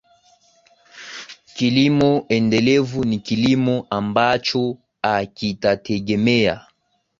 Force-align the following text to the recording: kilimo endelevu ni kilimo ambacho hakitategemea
kilimo 1.55 2.25
endelevu 2.29 3.05
ni 3.05 3.19
kilimo 3.19 3.87
ambacho 3.89 4.77
hakitategemea 5.01 6.65